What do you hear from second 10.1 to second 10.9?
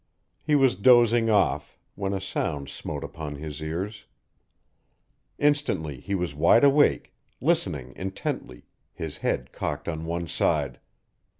side.